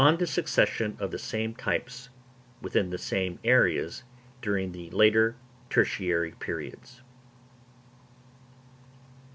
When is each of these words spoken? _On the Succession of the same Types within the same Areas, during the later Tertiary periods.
_On 0.01 0.17
the 0.17 0.25
Succession 0.25 0.97
of 0.99 1.11
the 1.11 1.19
same 1.19 1.53
Types 1.53 2.09
within 2.59 2.89
the 2.89 2.97
same 2.97 3.37
Areas, 3.43 4.03
during 4.41 4.71
the 4.71 4.89
later 4.89 5.35
Tertiary 5.69 6.31
periods. 6.39 7.03